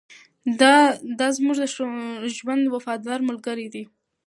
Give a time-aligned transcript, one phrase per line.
[1.17, 1.65] دا زموږ د
[2.37, 3.83] ژوند وفاداره ملګرې ده.